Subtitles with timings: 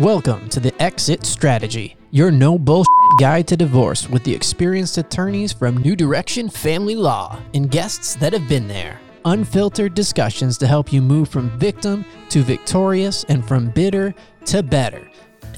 [0.00, 2.88] Welcome to the Exit Strategy, your no bullshit
[3.20, 8.32] guide to divorce with the experienced attorneys from New Direction Family Law and guests that
[8.32, 8.98] have been there.
[9.26, 14.14] Unfiltered discussions to help you move from victim to victorious and from bitter
[14.46, 15.06] to better.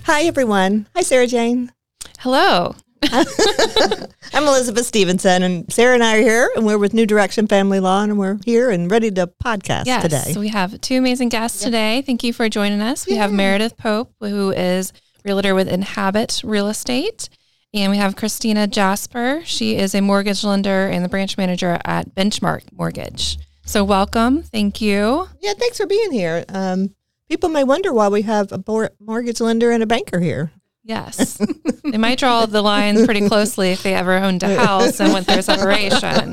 [0.07, 0.89] Hi, everyone.
[0.97, 1.71] Hi, Sarah Jane.
[2.19, 2.75] Hello.
[4.33, 7.81] I'm Elizabeth Stevenson, and Sarah and I are here, and we're with New Direction Family
[7.81, 10.33] Law, and we're here and ready to podcast yes, today.
[10.33, 12.03] So we have two amazing guests today.
[12.03, 13.07] Thank you for joining us.
[13.07, 14.93] We have Meredith Pope, who is
[15.25, 17.29] realtor with Inhabit Real Estate.
[17.75, 19.43] And we have Christina Jasper.
[19.45, 23.39] She is a mortgage lender and the branch manager at Benchmark Mortgage.
[23.65, 24.43] So welcome.
[24.43, 25.29] Thank you.
[25.41, 26.45] Yeah, thanks for being here.
[26.51, 26.95] Um,
[27.29, 28.63] people may wonder why we have a
[29.01, 30.53] mortgage lender and a banker here.
[30.85, 31.39] Yes.
[31.85, 35.27] they might draw the lines pretty closely if they ever owned a house and went
[35.27, 36.33] through a separation.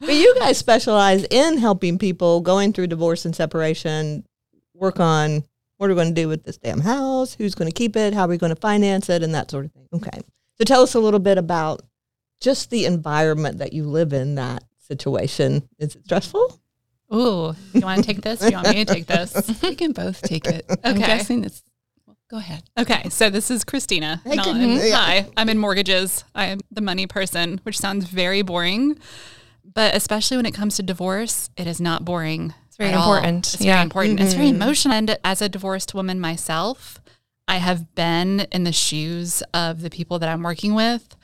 [0.00, 4.24] But you guys specialize in helping people going through divorce and separation
[4.74, 5.44] work on
[5.78, 8.12] what are we going to do with this damn house, who's going to keep it,
[8.14, 9.88] how are we going to finance it, and that sort of thing.
[9.94, 10.20] Okay.
[10.58, 11.82] So tell us a little bit about
[12.40, 15.68] just the environment that you live in that situation.
[15.78, 16.60] Is it stressful?
[17.14, 18.42] Ooh, you want to take this?
[18.42, 19.58] Or you want me to take this?
[19.62, 20.64] We can both take it.
[20.68, 20.80] Okay.
[20.84, 21.06] I'm Okay.
[21.06, 21.62] guessing it's.
[22.28, 22.64] Go ahead.
[22.76, 24.20] Okay, so this is Christina.
[24.24, 24.58] Hey, Nellen.
[24.78, 24.96] good- yeah.
[24.96, 26.24] Hi, I'm in mortgages.
[26.34, 28.98] I am the money person, which sounds very boring,
[29.74, 32.52] but especially when it comes to divorce, it is not boring.
[32.66, 33.14] It's very at all.
[33.14, 33.54] important.
[33.54, 33.74] It's Yeah.
[33.74, 34.20] very important.
[34.20, 34.54] It's very Mhm.
[34.56, 34.94] emotional.
[34.94, 37.00] And as a divorced woman myself,
[37.46, 41.16] I have been in the shoes of the people that I'm working with,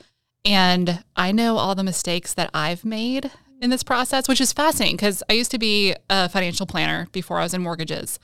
[0.44, 3.28] and I know all the mistakes that I've made
[3.60, 7.40] in this process, which is fascinating because I used to be a financial planner before
[7.40, 8.20] I was in mortgages.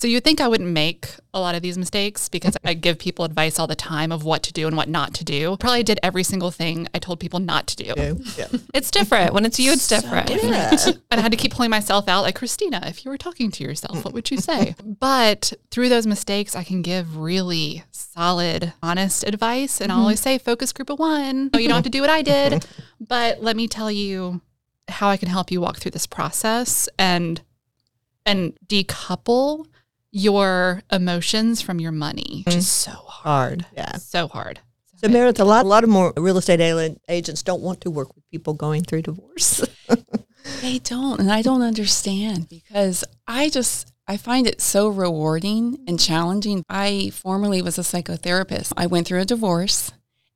[0.00, 3.26] So you'd think I wouldn't make a lot of these mistakes because I give people
[3.26, 5.58] advice all the time of what to do and what not to do.
[5.58, 8.22] Probably did every single thing I told people not to do.
[8.34, 8.46] Yeah.
[8.72, 9.34] It's different.
[9.34, 10.30] When it's you, it's different.
[10.30, 10.74] Yeah.
[11.10, 13.64] And I had to keep pulling myself out like, Christina, if you were talking to
[13.64, 14.74] yourself, what would you say?
[14.84, 19.80] but through those mistakes, I can give really solid, honest advice.
[19.82, 21.50] And I'll always say, focus group of one.
[21.52, 22.64] No, you don't have to do what I did.
[23.00, 24.40] But let me tell you
[24.88, 27.40] how I can help you walk through this process and
[28.26, 29.66] and decouple
[30.12, 33.62] your emotions from your money, which is so hard.
[33.62, 33.66] Hard.
[33.76, 33.96] Yeah.
[33.96, 34.60] So hard.
[34.96, 36.60] So Meredith, a lot, a lot of more real estate
[37.08, 39.64] agents don't want to work with people going through divorce.
[40.62, 45.98] They don't, and I don't understand because I just I find it so rewarding and
[45.98, 46.64] challenging.
[46.68, 48.72] I formerly was a psychotherapist.
[48.76, 49.92] I went through a divorce,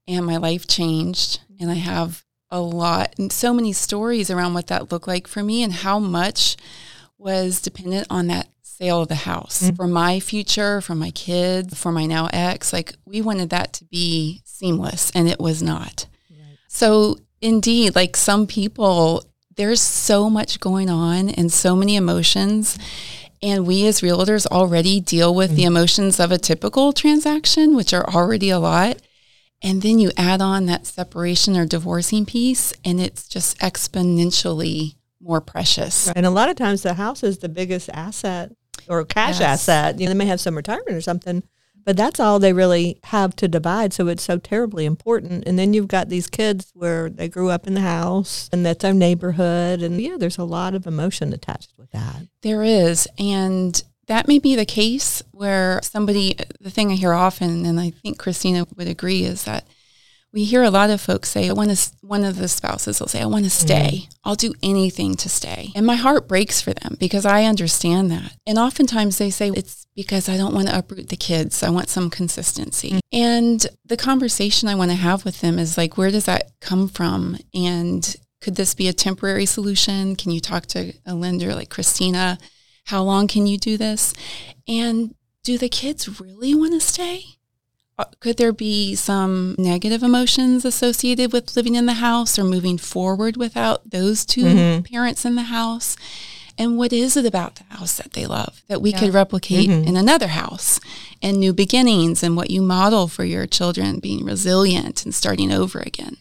[0.06, 4.68] and my life changed, and I have a lot and so many stories around what
[4.68, 6.56] that looked like for me and how much
[7.18, 9.76] was dependent on that sale of the house mm-hmm.
[9.76, 12.72] for my future, for my kids, for my now ex.
[12.72, 16.06] Like we wanted that to be seamless, and it was not.
[16.68, 19.22] So indeed, like some people,
[19.54, 22.76] there's so much going on and so many emotions.
[23.40, 25.76] And we as realtors already deal with the mm-hmm.
[25.76, 28.96] emotions of a typical transaction, which are already a lot.
[29.62, 35.40] And then you add on that separation or divorcing piece, and it's just exponentially more
[35.40, 36.10] precious.
[36.10, 38.52] and a lot of times the house is the biggest asset
[38.88, 39.68] or cash Yes.
[39.68, 39.98] asset.
[40.00, 41.42] You know, they may have some retirement or something,
[41.84, 43.92] but that's all they really have to divide.
[43.92, 45.44] So it's so terribly important.
[45.46, 48.82] And then you've got these kids where they grew up in the house and that's
[48.82, 49.82] their neighborhood.
[49.82, 52.26] And yeah, there's a lot of emotion attached with that.
[52.42, 53.06] There is.
[53.18, 57.90] And that may be the case where somebody, the thing I hear often, and I
[57.90, 59.66] think Christina would agree, is that
[60.34, 63.06] we hear a lot of folks say, I want to, one of the spouses will
[63.06, 63.66] say, I want to mm-hmm.
[63.66, 64.08] stay.
[64.24, 65.70] I'll do anything to stay.
[65.76, 68.34] And my heart breaks for them because I understand that.
[68.44, 71.62] And oftentimes they say, it's because I don't want to uproot the kids.
[71.62, 72.90] I want some consistency.
[72.90, 73.00] Mm.
[73.12, 76.88] And the conversation I want to have with them is like, where does that come
[76.88, 77.38] from?
[77.54, 80.16] And could this be a temporary solution?
[80.16, 82.38] Can you talk to a lender like Christina?
[82.86, 84.12] How long can you do this?
[84.66, 85.14] And
[85.44, 87.22] do the kids really want to stay?
[88.20, 93.36] Could there be some negative emotions associated with living in the house or moving forward
[93.36, 94.90] without those 2 Mhm.
[94.90, 95.96] parents in the house?
[96.58, 98.98] And what is it about the house that they love that we Yeah.
[99.00, 99.86] could replicate Mhm.
[99.86, 100.80] in another house
[101.22, 105.80] and new beginnings and what you model for your children being resilient and starting over
[105.80, 106.16] again?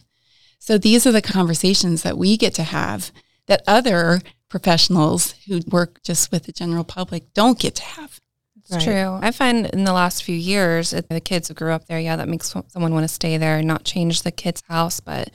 [0.60, 3.10] So these are the conversations that we get to have
[3.46, 8.20] that other professionals who work just with the general public don't get to have.
[8.64, 8.84] It's Right.
[8.84, 9.18] true.
[9.20, 12.28] I find in the last few years, the kids who grew up there, yeah, that
[12.28, 15.00] makes someone want to stay there and not change the kid's house.
[15.00, 15.30] But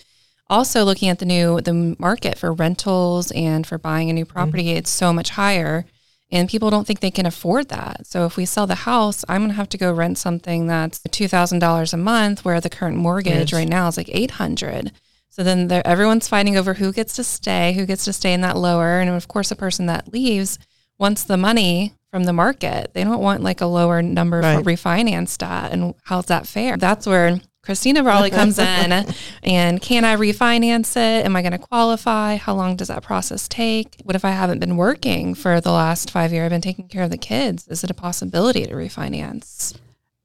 [0.50, 4.34] also looking at the new the market for rentals and for buying a new mm-hmm.
[4.34, 5.86] property, it's so much higher,
[6.32, 8.08] and people don't think they can afford that.
[8.08, 11.00] So if we sell the house, I'm going to have to go rent something that's
[11.12, 13.54] two thousand dollars a month, where the current mortgage Yes.
[13.54, 14.92] right now is like eight hundred.
[15.30, 18.58] So then everyone's fighting over who gets to stay, who gets to stay in that
[18.58, 20.58] lower, and of course, the person that leaves
[20.98, 22.92] wants the money from the market.
[22.94, 24.58] They don't want like a lower number Right.
[24.58, 25.72] for refinanced at.
[25.72, 26.78] And how's that fair?
[26.78, 29.06] That's where Christina probably comes in
[29.44, 31.26] and can I refinance it?
[31.26, 32.38] Am I going to qualify?
[32.38, 33.98] How long does that process take?
[34.04, 36.46] What if I haven't been working for the last five years?
[36.46, 37.68] I've been taking care of the kids.
[37.68, 39.76] Is it a possibility to refinance?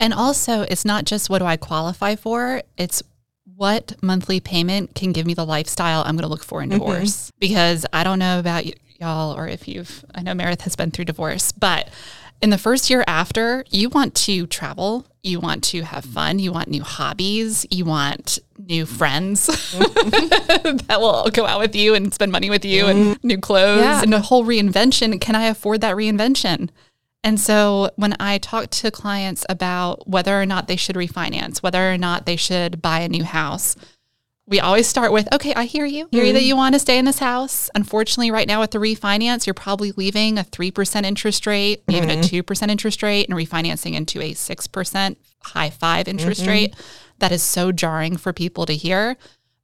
[0.01, 3.03] And also, it's not just what do I qualify for, it's
[3.57, 6.79] what monthly payment can give me the lifestyle I'm going to look for in mm-hmm.
[6.79, 7.31] divorce.
[7.39, 10.91] Because I don't know about y- y'all or if you've, I know Meredith has been
[10.91, 11.89] through divorce, but
[12.43, 16.53] in the first year after, you want to travel, you want to have fun, you
[16.53, 19.47] want new hobbies, you want new friends
[19.77, 23.27] that will go out with you and spend money with you and mm-hmm.
[23.27, 24.03] new clothes Yeah.
[24.03, 25.19] and a whole reinvention.
[25.21, 26.69] Can I afford that reinvention?
[27.23, 31.91] And so when I talk to clients about whether or not they should refinance, whether
[31.91, 33.77] or not they should buy a new house,
[34.47, 36.09] we always start with, okay, I hear you.
[36.11, 36.27] Hear mm-hmm.
[36.27, 37.71] you that you want to stay in this house.
[37.75, 42.15] Unfortunately, right now with the refinance, you're probably leaving a 3% interest rate, even a
[42.15, 42.53] mm-hmm.
[42.53, 46.51] 2% interest rate, and refinancing into a 6% high five interest mm-hmm.
[46.51, 46.77] rate.
[47.21, 49.17] That is so jarring for people to hear.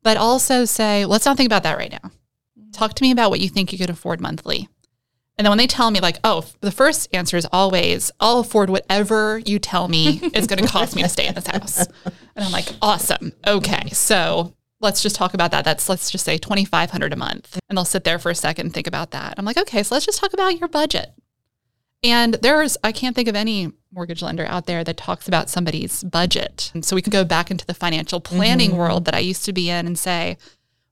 [0.02, 2.10] But also say, let's not think about that right now.
[2.72, 4.68] Talk to me about what you think you could afford monthly.
[5.36, 8.70] And then when they tell me, like, oh, the first answer is always, I'll afford
[8.70, 11.86] whatever you tell me is going to cost me to stay in this house.
[12.36, 13.32] And I'm like, awesome.
[13.46, 13.90] Okay.
[13.90, 15.64] So let's just talk about that.
[15.64, 17.58] That's, let's just say 2500 a month.
[17.68, 19.34] And they'll sit there for a second and think about that.
[19.36, 21.12] I'm like, okay, so let's just talk about your budget.
[22.02, 26.02] And there's, I can't think of any mortgage lender out there that talks about somebody's
[26.02, 26.70] budget.
[26.72, 28.78] And so we can go back into the financial mm-hmm, planning mm-hmm.
[28.78, 30.38] world that I used to be in and say,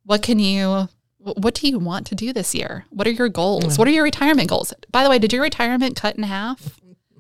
[0.04, 0.88] what can you,
[1.18, 2.84] what do you want to do this year?
[2.90, 3.78] What are your goals?
[3.78, 4.74] What are your retirement goals?
[4.90, 6.78] By the way, did your retirement cut in half?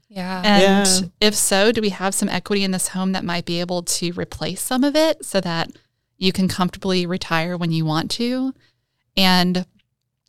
[0.08, 0.42] Yeah.
[0.44, 1.08] And Yeah.
[1.20, 4.12] if so, do we have some equity in this home that might be able to
[4.12, 5.70] replace some of it so that
[6.18, 8.52] you can comfortably retire when you want to?
[9.16, 9.64] And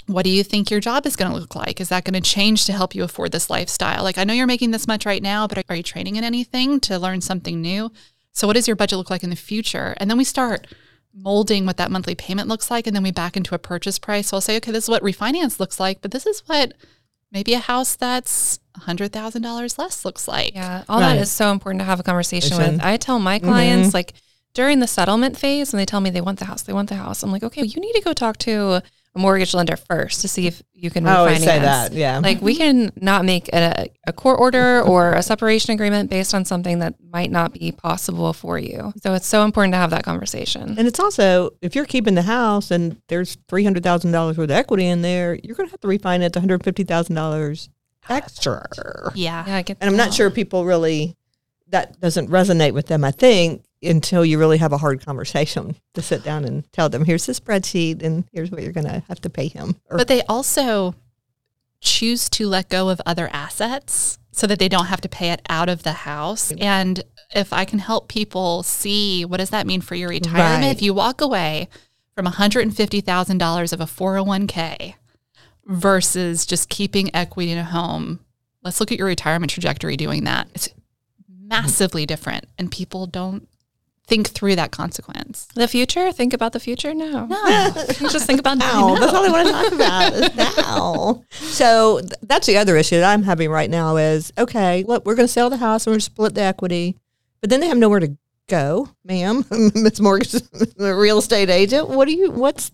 [0.05, 1.79] what do you think your job is going to look like?
[1.79, 4.03] Is that going to change to help you afford this lifestyle?
[4.03, 6.79] Like, I know you're making this much right now, but are you training in anything
[6.81, 7.91] to learn something new?
[8.31, 9.95] So, what does your budget look like in the future?
[9.97, 10.67] And then we start
[11.13, 12.87] molding what that monthly payment looks like.
[12.87, 14.27] And then we back into a purchase price.
[14.27, 16.73] So, I'll say, okay, this is what refinance looks like, but this is what
[17.31, 20.55] maybe a house that's $100,000 less looks like.
[20.55, 21.15] Yeah, all Right.
[21.15, 22.73] that is so important to have a conversation Listen.
[22.75, 22.83] with.
[22.83, 23.95] I tell my clients mm-hmm.
[23.95, 24.13] like
[24.53, 26.95] during the settlement phase when they tell me they want the house, they want the
[26.95, 27.23] house.
[27.23, 28.81] I'm like, okay, you need to go talk to
[29.15, 31.07] a mortgage lender first to see if you can refinance.
[31.07, 31.93] I always say that.
[31.93, 32.19] Yeah.
[32.19, 36.45] Like we can not make a, a court order or a separation agreement based on
[36.45, 38.93] something that might not be possible for you.
[39.01, 40.77] So it's so important to have that conversation.
[40.77, 44.51] And it's also if you're keeping the house and there's three hundred thousand dollars worth
[44.51, 47.69] of equity in there, you're going to have to refinance one hundred fifty thousand dollars
[48.09, 48.67] extra.
[49.15, 49.43] Yeah.
[49.47, 51.15] Yeah, I get And I'm not sure people really
[51.69, 53.03] that doesn't resonate with them.
[53.03, 57.05] I think until you really have a hard conversation to sit down and tell them,
[57.05, 59.75] here's the spreadsheet and here's what you're going to have to pay him.
[59.89, 60.95] Or, But they also
[61.81, 65.41] choose to let go of other assets so that they don't have to pay it
[65.49, 66.51] out of the house.
[66.51, 66.63] Mm-hmm.
[66.63, 67.03] And
[67.35, 70.71] if I can help people see what does that mean for your retirement, Right.
[70.71, 71.67] if you walk away
[72.15, 74.95] from $150,000 of a 401k
[75.65, 78.19] versus just keeping equity in a home,
[78.63, 80.47] let's look at your retirement trajectory doing that.
[80.53, 81.47] It's mm-hmm.
[81.47, 83.47] massively different and people don't
[84.09, 85.47] think through that consequence.
[85.55, 86.11] the future.
[86.11, 86.93] Think about the future.
[86.93, 87.71] No, No.
[88.09, 88.95] Just think about now.
[88.99, 91.23] That's all I want to talk about is now.
[91.31, 95.15] So th- that's the other issue that I'm having right now is, okay, look, we're
[95.15, 96.97] going to sell the house and we're going to split the equity,
[97.41, 98.17] but then they have nowhere to
[98.47, 99.45] go, ma'am,
[99.75, 101.87] Miss Mortgage, the real estate agent.
[101.89, 102.71] What do you, what's,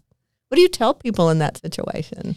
[0.47, 2.35] what do you tell people in that situation?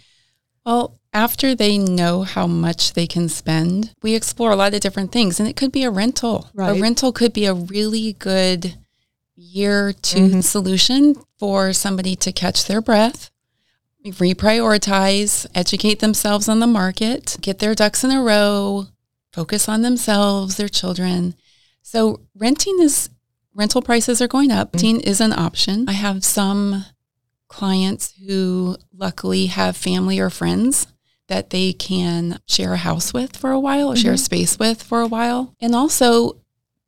[0.66, 5.12] Well, after they know how much they can spend, we explore a lot of different
[5.12, 5.40] things.
[5.40, 6.50] And it could be a rental.
[6.52, 6.76] Right.
[6.76, 8.76] A rental could be a really good
[9.40, 10.45] year 2 Mhm.
[10.45, 13.30] solution for somebody to catch their breath,
[14.04, 18.87] reprioritize, educate themselves on the market, get their ducks in a row,
[19.33, 21.35] focus on themselves, their children.
[21.83, 23.11] So renting is
[23.54, 24.75] rental prices are going up.
[24.75, 25.88] Renting is an option.
[25.88, 26.85] I have some
[27.49, 30.87] clients who luckily have family or friends
[31.28, 34.83] that they can share a house with for a while or share a space with
[34.83, 35.54] for a while.
[35.61, 36.37] And also,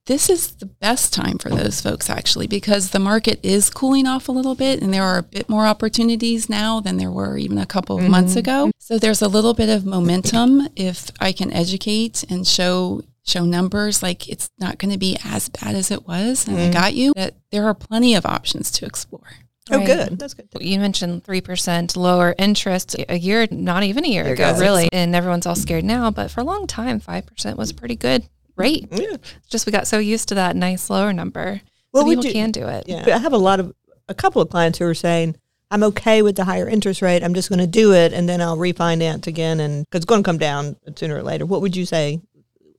[0.07, 4.29] this is the best time for those folks actually because the market is cooling off
[4.29, 7.59] a little bit and there are a bit more opportunities now than there were even
[7.59, 8.41] a couple of months mm-hmm.
[8.41, 8.71] ago.
[8.79, 14.03] So there's a little bit of momentum if I can educate and show show numbers
[14.03, 16.73] like it's not going to be as bad as it was and I mm-hmm.
[16.73, 19.29] got you that there are plenty of options to explore.
[19.71, 19.87] Oh, Right.
[19.87, 20.19] good.
[20.19, 20.49] That's good.
[20.59, 24.59] You mentioned 3% lower interest a year, not even a year Year ago, ago.
[24.59, 24.89] really.
[24.93, 26.11] And everyone's all scared now.
[26.11, 28.27] But for a long time, 5% was pretty good
[28.61, 28.89] rate.
[28.91, 29.15] Yeah.
[29.15, 31.61] It's just we got so used to that nice lower number.
[31.93, 32.85] Well, we people do- can do it.
[32.87, 33.05] Yeah.
[33.15, 33.75] I have a lot of,
[34.09, 35.37] a couple of clients who are saying,
[35.73, 37.23] I'm okay with the higher interest rate.
[37.23, 40.23] I'm just going to do it and then I'll refinance again and because it's going
[40.23, 41.47] to come down sooner or later.
[41.47, 42.21] What would you say?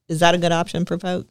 [0.09, 1.29] Is that a good option for folks?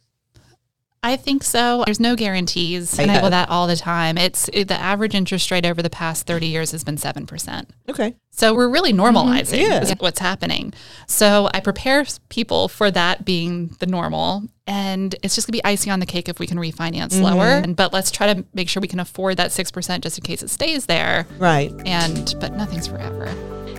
[1.03, 1.81] I think so.
[1.85, 2.99] There's no guarantees.
[2.99, 3.21] And I Yeah.
[3.21, 4.19] know that all the time.
[4.19, 7.69] It's it, the average interest rate over the past 30 years has been 7%.
[7.89, 8.15] Okay.
[8.29, 9.85] So we're really normalizing mm-hmm.
[9.87, 9.93] Yeah.
[9.97, 10.73] what's happening.
[11.07, 14.43] So I prepare people for that being the normal.
[14.67, 17.23] And it's just gonna be icing on the cake if we can refinance mm-hmm.
[17.23, 17.47] lower.
[17.47, 20.43] And, but let's try to make sure we can afford that 6% just in case
[20.43, 21.25] it stays there.
[21.39, 21.73] Right.
[21.83, 23.33] And, but nothing's forever.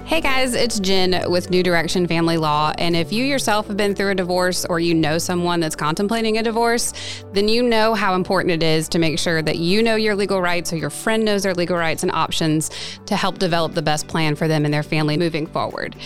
[0.04, 2.72] Hey guys, it's Jen with New Direction Family Law.
[2.76, 6.36] And if you yourself have been through a divorce or you know someone that's contemplating
[6.38, 6.92] a divorce,
[7.32, 10.42] then you know how important it is to make sure that you know your legal
[10.42, 12.70] rights or your friend knows their legal rights and options
[13.06, 15.96] to help develop the best plan for them and their family moving forward.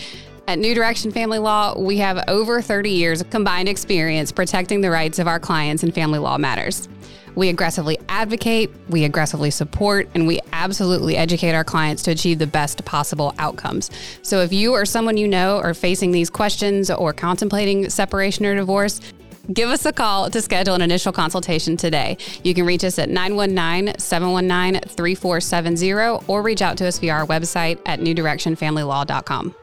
[0.49, 4.93] At New Direction Family Law, we have over 30 years of combined experience protecting the
[4.93, 6.89] rights of our clients in family law matters.
[7.35, 12.47] We aggressively advocate, we aggressively support, and we absolutely educate our clients to achieve the
[12.47, 13.91] best possible outcomes.
[14.23, 18.55] So if you or someone you know are facing these questions or contemplating separation or
[18.55, 19.01] divorce,
[19.53, 22.19] give us a call to schedule an initial consultation today.
[22.45, 27.27] You can reach us at 919 719 3470 or reach out to us via our
[27.27, 29.57] website at newdirectionfamilylaw.com.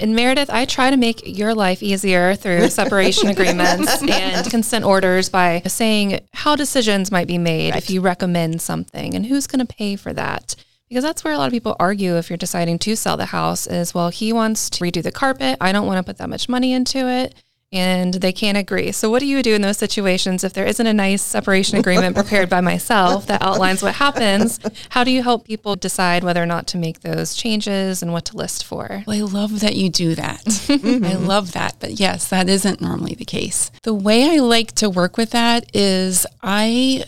[0.00, 5.28] In Meredith, I try to make your life easier through separation agreements and consent orders
[5.28, 9.74] by saying how decisions might be made if you recommend something and who's going to
[9.74, 10.56] pay for that.
[10.88, 13.66] Because that's where a lot of people argue if you're deciding to sell the house
[13.66, 15.58] is, well, he wants to redo the carpet.
[15.60, 17.34] I don't want to put that much money into it.
[17.72, 18.90] And they can't agree.
[18.90, 22.16] So, what do you do in those situations if there isn't a nice separation agreement
[22.16, 24.58] prepared by myself that outlines what happens?
[24.88, 28.24] How do you help people decide whether or not to make those changes and what
[28.26, 29.04] to list for?
[29.06, 30.44] Well, I love that you do that.
[30.44, 31.04] Mm-hmm.
[31.04, 31.76] I love that.
[31.78, 33.70] But yes, that isn't normally the case.
[33.82, 37.04] The way I like to work with that is I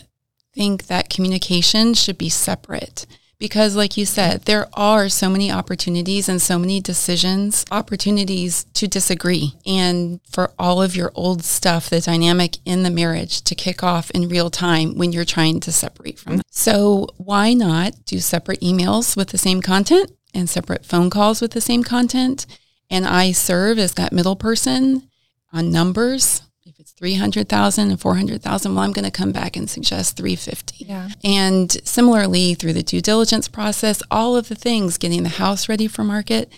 [0.53, 3.05] think that communication should be separate.
[3.43, 8.87] Because, like you said, there are so many opportunities and so many decisions, opportunities to
[8.87, 13.83] disagree, and for all of your old stuff, the dynamic in the marriage to kick
[13.83, 16.43] off in real time when you're trying to separate from it.
[16.51, 21.51] So, why not do separate emails with the same content and separate phone calls with
[21.51, 22.45] the same content?
[22.89, 25.09] And I serve as that middle person
[25.51, 26.43] on numbers.
[26.83, 30.83] It's 300,000 and 400,000, well, I'm going to come back and suggest 350.
[30.83, 31.07] Yeah.
[31.23, 35.87] And similarly, through the due diligence process, all of the things, getting the house ready
[35.87, 36.51] for market,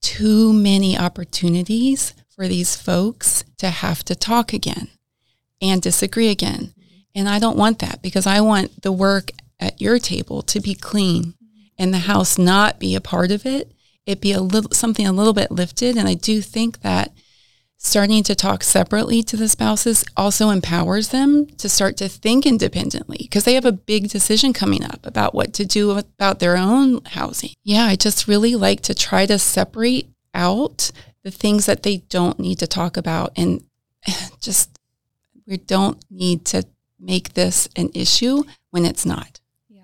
[0.00, 4.88] too many opportunities for these folks to have to talk again
[5.60, 6.72] and disagree again.
[7.14, 10.74] And I don't want that because I want the work at your table to be
[10.74, 11.34] clean
[11.76, 13.70] and the house not be a part of it.
[14.06, 15.98] It be a little something a little bit lifted.
[15.98, 17.12] And I do think that
[17.78, 23.18] starting to talk separately to the spouses also empowers them to start to think independently
[23.22, 27.00] because they have a big decision coming up about what to do about their own
[27.04, 27.50] housing.
[27.62, 30.90] Yeah, I just really like to try to separate out
[31.22, 33.62] the things that they don't need to talk about and
[34.40, 34.78] just
[35.46, 36.64] we don't need to
[37.00, 39.37] make this an issue when it's not.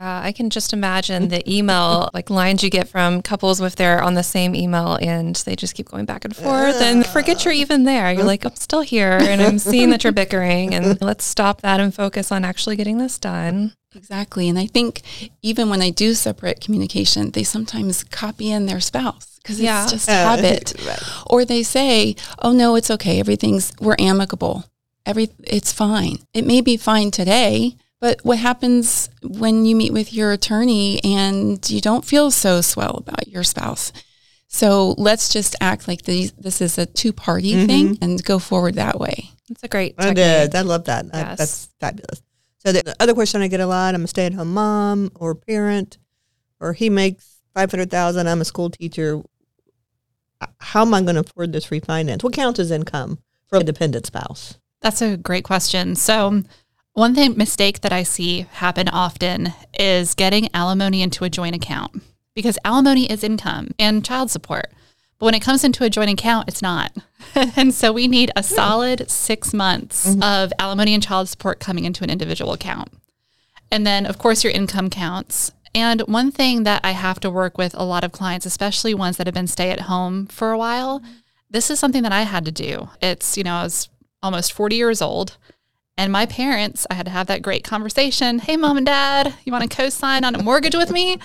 [0.05, 4.03] Yeah, I can just imagine the email like lines you get from couples if they're
[4.03, 7.55] on the same email and they just keep going back and forth and forget you're
[7.55, 8.13] even there.
[8.13, 11.81] You're like, I'm still here and I'm seeing that you're bickering and let's stop that
[11.81, 13.73] and focus on actually getting this done.
[13.95, 14.47] Exactly.
[14.51, 15.01] And I think
[15.41, 19.85] even when I do separate communication, they sometimes copy in their spouse because Yeah.
[19.85, 20.75] it's just Uh, habit.
[20.87, 21.03] right.
[21.27, 23.21] Or they say, "Oh no, it's okay.
[23.21, 24.65] Everything's we're amicable.
[25.07, 26.19] Every it's fine.
[26.35, 31.59] It may be fine today, but what happens when you meet with your attorney and
[31.71, 33.95] you don't feel so swell about your spouse?
[34.47, 38.75] So let's just act like these, this is a two party thing and go forward
[38.75, 39.31] that way.
[39.49, 40.55] It's a great I did.
[40.55, 41.07] I love that.
[41.15, 41.39] I- Yes.
[41.39, 42.21] that's fabulous.
[42.59, 45.97] So the, the other question I get a lot: I'm a stay-at-home mom or parent,
[46.61, 48.29] or he makes five hundred thousand.
[48.29, 49.23] I'm a school teacher.
[50.43, 52.23] Uh, How am I going to afford this refinance?
[52.23, 53.19] What counts as income
[53.49, 54.59] for a dependent spouse?
[54.83, 55.95] That's a great question.
[55.97, 56.43] So,
[56.95, 62.03] one thing mistake that I see happen often is getting alimony into a joint account
[62.35, 64.67] because alimony is income and child support.
[65.19, 66.93] But when it comes into a joint account, it's not.
[67.35, 68.55] and so we need a hmm.
[68.55, 70.23] solid six months mm-hmm.
[70.23, 72.91] of alimony and child support coming into an individual account.
[73.71, 75.51] And then, of course, your income counts.
[75.75, 79.17] And one thing that I have to work with a lot of clients, especially ones
[79.17, 81.11] that have been stay at home for a while, mm-hmm.
[81.51, 82.89] this is something that I had to do.
[83.03, 83.89] It's, you know, I was
[84.23, 85.37] almost 40 years old.
[85.97, 88.41] And my parents, I had to have that great conversation.
[88.41, 91.19] Hey, mom and dad, you want to co-sign on a mortgage with me?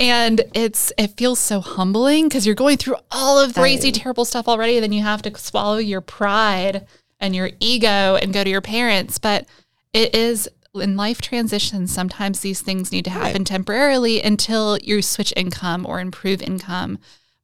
[0.00, 4.24] And it's it feels so humbling because you're going through all of the crazy, terrible
[4.24, 4.80] stuff already.
[4.80, 6.86] Then you have to swallow your pride
[7.20, 9.18] and your ego and go to your parents.
[9.18, 9.46] But
[9.92, 15.32] it is in life transitions, sometimes these things need to happen temporarily until you switch
[15.36, 16.98] income or improve income.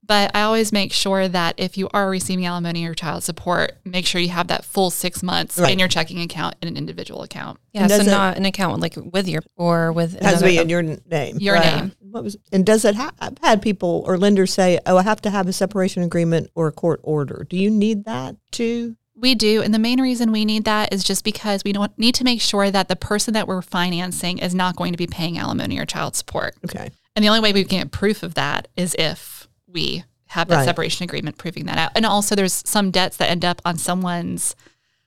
[0.06, 4.06] But I always make sure that if you are receiving alimony or child support, make
[4.06, 5.72] sure you have that full six months Right.
[5.72, 7.58] in your checking account in an individual account.
[7.72, 10.40] Yeah, And so does it- not an account like with your or with It has
[10.40, 11.38] to another- be in your name.
[11.40, 11.92] Your name.
[12.00, 12.96] What was and does it?
[12.96, 16.50] Ha- I've had people or lenders say, "Oh, I have to have a separation agreement
[16.54, 18.96] or a court order." Do you need that too?
[19.16, 19.62] We do.
[19.62, 22.40] And the main reason we need that is just because we don't need to make
[22.40, 25.86] sure that the person that we're financing is not going to be paying alimony or
[25.86, 26.56] child support.
[26.64, 26.90] Okay.
[27.16, 29.43] And the only way we can get proof of that is if
[29.74, 30.64] we have that Right.
[30.64, 31.90] separation agreement proving that out.
[31.94, 34.54] And also, there's some debts that end up on someone's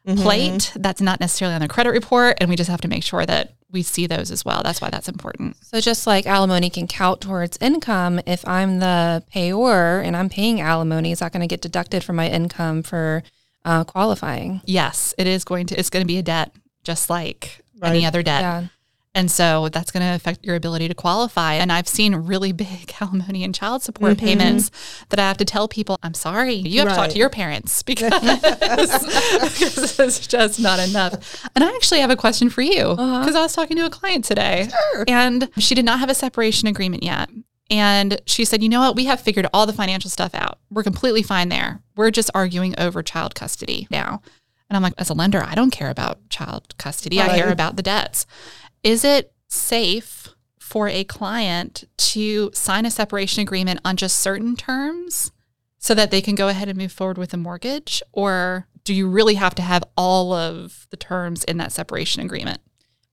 [0.08, 0.22] Mm-hmm.
[0.22, 2.38] plate that's not necessarily on their credit report.
[2.40, 4.62] And we just have to make sure that we see those as well.
[4.64, 5.58] That's why that's important.
[5.66, 10.62] So just like alimony can count towards income, if I'm the payor and I'm paying
[10.62, 13.22] alimony, is that going to get deducted from my income for
[13.66, 14.62] uh, qualifying?
[14.64, 16.54] Yes, it is going to, it's going to be a debt
[16.86, 18.42] just like any other debt.
[18.42, 18.68] Yeah.
[19.18, 21.56] And so that's going to affect your ability to qualify.
[21.56, 24.26] And I've seen really big alimony and child support mm-hmm.
[24.28, 24.70] payments
[25.10, 27.82] that I have to tell people, I'm sorry, you have to talk to your parents
[27.88, 31.50] because, because it's just not enough.
[31.56, 33.22] And I actually have a question for you uh-huh.
[33.22, 34.68] because I was talking to a client today
[35.08, 37.28] and she did not have a separation agreement yet.
[37.72, 38.96] And she said, you know what?
[38.96, 40.60] We have figured all the financial stuff out.
[40.70, 41.82] We're completely fine there.
[41.96, 44.22] We're just arguing over child custody now.
[44.70, 47.20] And I'm like, as a lender, I don't care about child custody.
[47.22, 48.26] I care about the debts.
[48.88, 55.34] Is it safe for a client to sign a separation agreement on just certain terms
[55.78, 58.02] so that they can go ahead and move forward with a mortgage?
[58.14, 62.62] Or do you really have to have all of the terms in that separation agreement?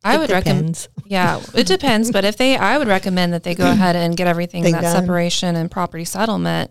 [0.05, 0.87] I It would recommend.
[1.07, 2.13] Yeah, it depends.
[2.13, 4.83] But if they, I would recommend that they go ahead and get everything Thing that
[4.83, 5.03] done.
[5.03, 6.71] separation and property settlement,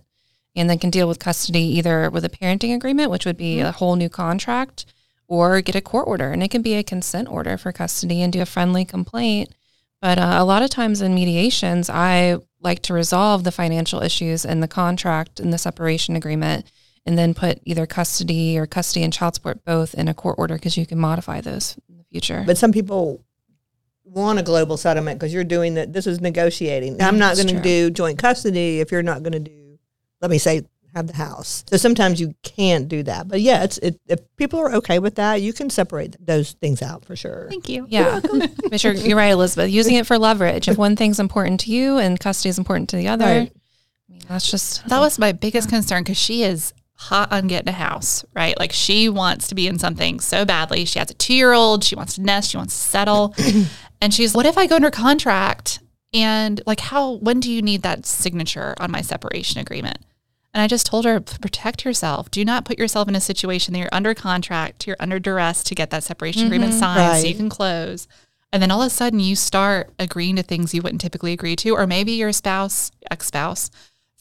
[0.56, 3.68] and then can deal with custody either with a parenting agreement, which would be mm-hmm.
[3.68, 4.86] a whole new contract,
[5.34, 8.32] or get a court order, and it can be a consent order for custody and
[8.32, 9.50] do a friendly complaint.
[10.00, 14.46] But uh, a lot of times in mediations, I like to resolve the financial issues
[14.46, 16.72] in the contract and the separation agreement,
[17.08, 20.54] and then put either custody or custody and child support both in a court order
[20.54, 22.44] because you can modify those in the future.
[22.46, 23.26] But some people
[24.04, 25.94] want a global settlement because you're doing that.
[25.94, 27.02] This is negotiating.
[27.02, 29.80] I'm not going to do joint custody if you're not going to do.
[30.22, 30.62] Let me say
[30.94, 31.64] have the house.
[31.68, 33.28] So sometimes you can't do that.
[33.28, 36.82] But yeah, it's it, if people are okay with that, you can separate those things
[36.82, 37.48] out for sure.
[37.50, 37.86] Thank you.
[37.90, 38.20] Yeah.
[38.70, 39.72] But you're, you're right, Elizabeth.
[39.72, 40.68] Using it for leverage.
[40.68, 43.52] If one thing's important to you and custody is important to the other, Right.
[44.10, 47.70] I mean, that's just That was my biggest concern because she is hot on getting
[47.70, 48.58] a house, right?
[48.58, 50.86] Like she wants to be in something so badly.
[50.86, 51.84] She has a two year old.
[51.84, 52.52] She wants to nest.
[52.52, 53.36] She wants to settle.
[54.02, 55.80] and she's, what if I go under contract?
[56.14, 59.98] And like, how, when do you need that signature on my separation agreement?
[60.54, 62.30] And I just told her, protect yourself.
[62.30, 65.76] Do not put yourself in a situation that you're under contract, you're under duress to
[65.76, 66.80] get that separation agreement mm-hmm.
[66.80, 68.08] signed so you can close.
[68.52, 71.56] And then all of a sudden you start agreeing to things you wouldn't typically agree
[71.56, 73.72] to, or maybe your spouse, ex spouse,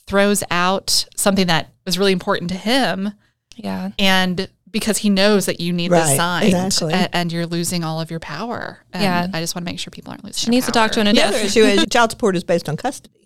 [0.06, 3.12] throws out something that was really important to him
[3.56, 3.90] yeah.
[3.98, 6.94] and because he knows that you need this Right, signed exactly.
[6.94, 8.78] a- and, you're losing all of your power.
[8.92, 9.28] And Yeah.
[9.32, 11.14] I just want to make sure people aren't losing She needs to talk to an
[11.14, 11.44] The other adult.
[11.44, 13.21] issue is child support is based on custody.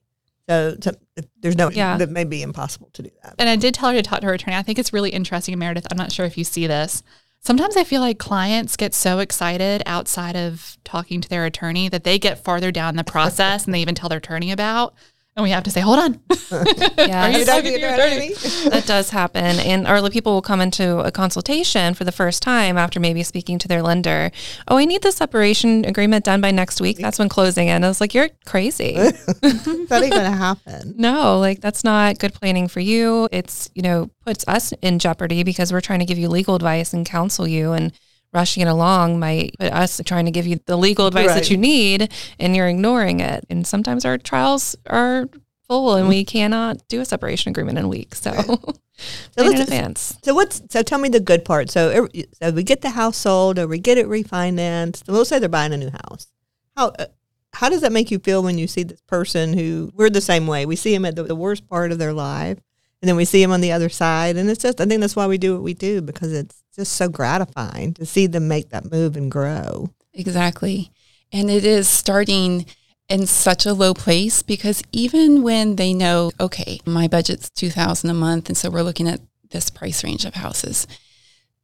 [0.49, 0.93] So, so
[1.41, 1.97] there's no Yeah.
[1.97, 3.35] that may be impossible to do that.
[3.39, 4.57] And I did tell her to talk to her attorney.
[4.57, 5.87] I think it's really interesting, Meredith.
[5.91, 7.03] I'm not sure if you see this.
[7.41, 12.05] Sometimes I feel like clients get so excited outside of talking to their attorney that
[12.05, 14.95] they get farther down the process and they even tell their attorney about.
[15.37, 16.21] And we have to say, hold on.
[16.97, 17.27] Yeah.
[17.27, 19.45] Are you You talking to your that, that does happen.
[19.45, 23.23] And or the people will come into a consultation for the first time after maybe
[23.23, 24.31] speaking to their lender.
[24.67, 26.97] Oh, I need the separation agreement done by next week.
[26.97, 27.85] That's when closing in.
[27.85, 28.95] I was like, you're crazy.
[28.95, 30.95] that ain't going to happen.
[31.07, 33.29] No, like that's not good planning for you.
[33.31, 36.95] It's, you know, puts us in jeopardy because we're trying to give you legal advice
[36.95, 37.93] and counsel you and
[38.37, 41.35] rushing it along might put us trying to give you the legal advice Right.
[41.35, 43.45] that you need and you're ignoring it.
[43.51, 45.29] And sometimes our trials are
[45.67, 48.15] full and we cannot do a separation agreement in a week.
[48.15, 48.31] So
[49.37, 50.17] plan in advance.
[50.23, 51.71] So what's so tell me the good part.
[51.71, 52.09] So
[52.41, 55.09] so we get the house sold or we get it refinanced.
[55.09, 56.29] We'll say they're buying a new house.
[56.77, 57.07] How uh,
[57.55, 60.47] how does that make you feel when you see this person who we're the same
[60.47, 60.67] way?
[60.67, 62.59] We see them at the, the worst part of their life,
[63.01, 65.17] and then we see them on the other side, and it's just I think that's
[65.17, 68.71] why we do what we do because it's just so gratifying to see them make
[68.71, 69.91] that move and grow.
[70.13, 70.91] Exactly.
[71.33, 72.67] And it is starting
[73.09, 78.15] in such a low place because even when they know, okay, my budget's 2000 a
[78.15, 80.87] month and so we're looking at this price range of houses.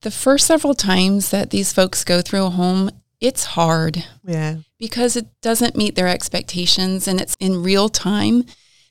[0.03, 5.17] The first several times that these folks go through a home, it's hard Yeah, because
[5.17, 8.45] it doesn't meet their expectations and it's in real time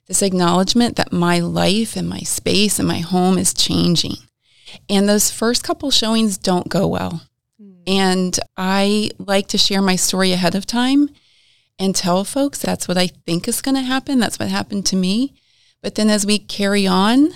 [0.07, 4.15] this acknowledgement that my life and my space and my home is changing.
[4.89, 7.23] And those first couple showings don't go well.
[7.59, 7.71] Hmm.
[7.87, 11.09] And I like to share my story ahead of time
[11.79, 14.19] and tell folks that's what I think is going to happen.
[14.19, 15.33] That's what happened to me.
[15.81, 17.31] But then as we carry on,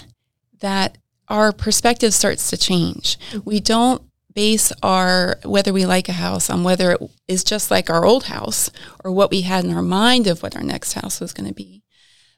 [0.59, 3.17] that our perspective starts to change.
[3.31, 3.49] Mm-hmm.
[3.49, 4.01] We don't
[4.33, 8.25] base our whether we like a house on whether it is just like our old
[8.25, 8.69] house
[9.03, 11.53] or what we had in our mind of what our next house was going to
[11.53, 11.81] be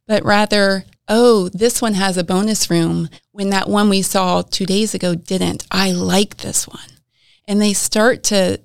[0.08, 4.66] but rather oh this one has a bonus room when that one we saw 2
[4.66, 5.66] days ago didn't.
[5.70, 6.80] I like this one.
[7.48, 8.60] And they start to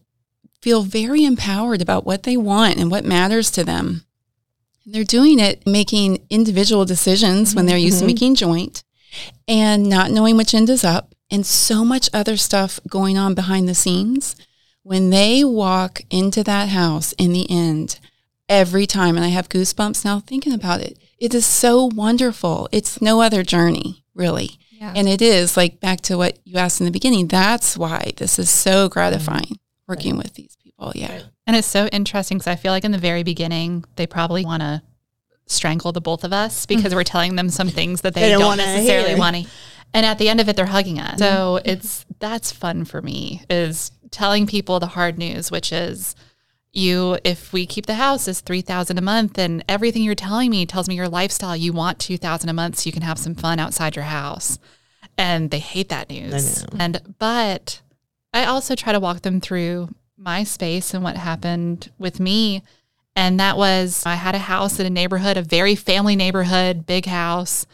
[0.61, 4.05] feel very empowered about what they want and what matters to them.
[4.85, 8.15] And they're doing it making individual decisions when they're used to mm-hmm.
[8.15, 8.83] making joint
[9.47, 13.69] and not knowing which end is up and so much other stuff going on behind
[13.69, 14.37] the scenes.
[14.83, 18.01] When they walk into that house in the end,
[18.49, 22.69] every time, and I have goosebumps now thinking about it, it is so wonderful.
[22.73, 24.59] It's no other journey, really.
[24.73, 24.93] Yeah.
[24.97, 27.29] And it is like back to what you asked in the beginning.
[27.29, 30.91] That's why this is so gratifying working with these people.
[30.97, 31.23] Yeah.
[31.47, 34.63] And it's so interesting because I feel like in the very beginning, they probably want
[34.63, 34.83] to
[35.47, 36.69] strangle the both of us mm.
[36.71, 39.47] because we're telling them some things that they, They don't don't, necessarily want to.
[39.95, 41.21] And at the end of it, they're hugging us.
[41.21, 41.71] So mm-hmm.
[41.71, 46.17] it's that's fun for me is telling people the hard news, which is
[46.73, 50.65] you if we keep the house is 3000 a month and everything you're telling me
[50.65, 53.59] tells me your lifestyle you want 2000 a month so you can have some fun
[53.59, 54.59] outside your house
[55.19, 56.79] and they hate that news know.
[56.81, 57.83] and but
[58.33, 62.63] i also try to walk them through my space and what happened with me
[63.15, 67.05] and that was i had a house in a neighborhood a very family neighborhood big
[67.05, 67.67] house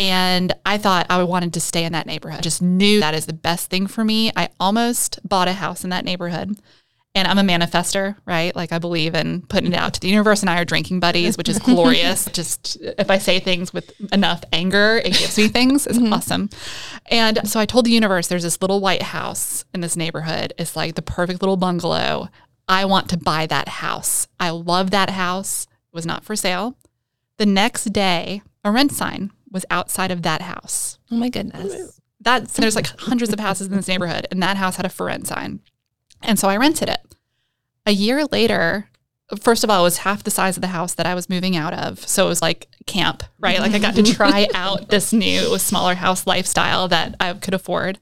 [0.00, 2.42] and I thought I wanted to stay in that neighborhood.
[2.42, 4.30] Just knew that is the best thing for me.
[4.36, 6.56] I almost bought a house in that neighborhood.
[7.18, 8.54] And I'm a manifester, right?
[8.54, 11.36] Like I believe in putting it out to the universe and I are drinking buddies,
[11.36, 12.26] which is glorious.
[12.32, 15.88] Just if I say things with enough anger, it gives me things.
[15.88, 16.12] It's mm-hmm.
[16.12, 16.48] awesome.
[17.06, 20.54] And so I told the universe there's this little white house in this neighborhood.
[20.58, 22.28] It's like the perfect little bungalow.
[22.68, 24.28] I want to buy that house.
[24.38, 25.64] I love that house.
[25.64, 26.76] It was not for sale.
[27.38, 31.00] The next day, a rent sign was outside of that house.
[31.10, 32.00] Oh my goodness.
[32.20, 35.06] That's there's like hundreds of houses in this neighborhood, and that house had a for
[35.06, 35.60] rent sign.
[36.22, 36.98] And so I rented it.
[37.88, 38.86] A year later,
[39.40, 41.56] first of all, it was half the size of the house that I was moving
[41.56, 42.06] out of.
[42.06, 43.60] So it was like camp, right?
[43.60, 47.98] Like I got to try out this new smaller house lifestyle that I could afford.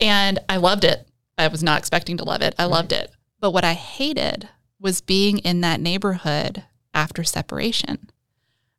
[0.00, 1.06] And I loved it.
[1.38, 2.56] I was not expecting to love it.
[2.58, 3.12] I loved it.
[3.38, 4.48] But what I hated
[4.80, 8.10] was being in that neighborhood after separation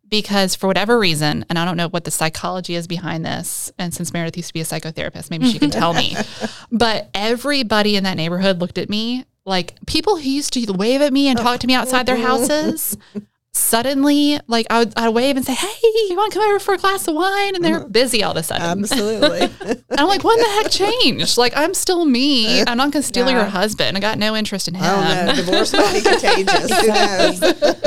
[0.10, 3.92] because for whatever reason, and I don't know what the psychology is behind this, and
[3.92, 6.16] since Meredith used to be a psychotherapist, maybe she can tell me.
[6.72, 11.14] But everybody in that neighborhood looked at me like people who used to wave at
[11.14, 12.98] me and talk to me oh, outside their houses.
[13.56, 15.68] Suddenly, like I would, I'd wave and say, "Hey,
[16.10, 17.88] you want to come over for a glass of wine?" And they're uh-huh.
[17.88, 18.64] busy all of a sudden.
[18.64, 19.42] Absolutely.
[19.92, 21.38] And I'm like, "What the heck changed?
[21.38, 22.62] Like I'm still me.
[22.62, 23.96] Uh, I'm not going to steal your husband.
[23.96, 25.36] I got no interest in oh, him." I don't.
[25.36, 26.72] Divorce might be contagious.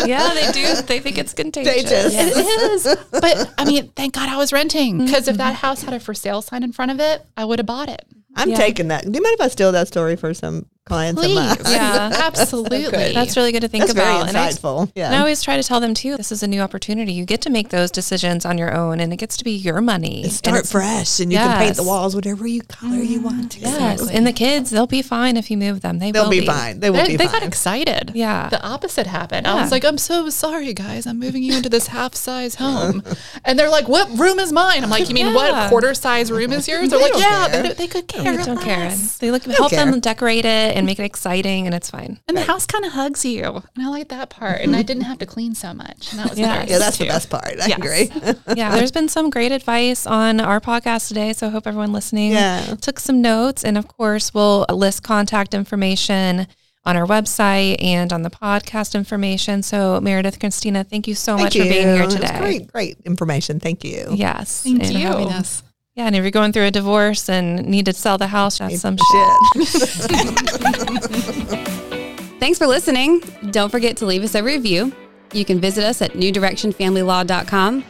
[0.06, 0.82] Yeah, they do.
[0.82, 1.82] They think it's contagious.
[1.82, 2.14] Contagious.
[2.14, 2.96] It is.
[3.10, 5.38] But I mean, thank God I was renting because if mm-hmm.
[5.38, 7.88] that house had a for sale sign in front of it, I would have bought
[7.88, 8.06] it.
[8.36, 8.56] I'm Yeah.
[8.56, 9.02] taking that.
[9.02, 11.56] Do you mind if I steal that story for some clients of mine?
[11.56, 11.72] Please.
[11.72, 12.10] Yeah.
[12.14, 13.12] Absolutely.
[13.12, 14.28] That's really good to think That's very about.
[14.28, 14.90] And I, insightful.
[14.94, 15.06] Yeah.
[15.06, 17.12] and I always try to tell them too, this is a new opportunity.
[17.12, 19.80] You get to make those decisions on your own and it gets to be your
[19.80, 20.16] money.
[20.18, 23.20] And And start it's- fresh, and you can paint the walls whatever you color you
[23.20, 23.60] want to.
[23.60, 24.08] Yes.
[24.08, 25.98] And the kids, they'll be fine if you move them.
[25.98, 26.80] They They'll will be fine.
[26.80, 27.40] They will They, be they fine.
[27.40, 28.12] got excited.
[28.14, 28.48] Yeah.
[28.48, 29.46] The opposite happened.
[29.46, 31.06] I was like, I'm so sorry, guys.
[31.06, 33.02] I'm moving you into this half size home.
[33.44, 34.82] And they're like, What room is mine?
[34.84, 35.34] I'm like, You mean Yeah.
[35.34, 36.90] what quarter size room is yours?
[36.90, 37.62] They're like, Yeah, care.
[37.62, 38.36] they, they could care.
[38.36, 38.78] They don't care.
[38.88, 39.84] less." They look help care.
[39.84, 42.18] them decorate it and make it exciting and it's fine.
[42.28, 43.42] And the house kind of hugs you.
[43.74, 44.60] And I like that part.
[44.60, 46.10] And I didn't have to clean so much.
[46.12, 46.58] And that was Yeah.
[46.58, 46.70] nice.
[46.70, 47.60] yeah, that's the best part.
[47.60, 47.78] I Yes.
[47.78, 48.34] agree.
[48.56, 51.32] yeah, there's been some great advice on our podcast today.
[51.32, 52.74] So I hope everyone listening Yeah.
[52.80, 53.64] took some notes.
[53.64, 56.46] And of course, we'll list contact information
[56.84, 59.62] on our website and on the podcast information.
[59.62, 62.38] So Meredith, Christina, thank you so much Thank for being here today.
[62.38, 63.58] Great, great information.
[63.58, 64.06] Thank you.
[64.14, 64.62] Yes.
[64.62, 65.65] Thank and you.
[65.96, 68.82] Yeah, and if you're going through a divorce and need to sell the house, that's
[68.82, 69.66] some shit.
[69.66, 69.88] Shit.
[72.38, 73.20] Thanks for listening.
[73.50, 74.92] Don't forget to leave us a review.
[75.32, 77.84] You can visit us at newdirectionfamilylaw.com.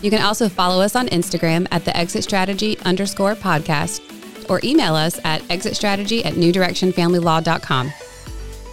[0.00, 4.00] You can also follow us on Instagram at the exit strategy underscore podcast
[4.48, 7.92] or email us at exitstrategy at newdirectionfamilylaw.com.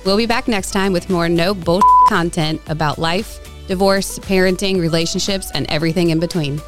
[0.05, 5.51] We'll be back next time with more no bullshit content about life, divorce, parenting, relationships,
[5.53, 6.61] and everything in between.